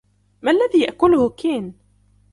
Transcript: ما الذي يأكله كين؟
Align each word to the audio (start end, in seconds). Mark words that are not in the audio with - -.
ما 0.41 0.51
الذي 0.51 0.79
يأكله 0.79 1.29
كين؟ 1.29 1.73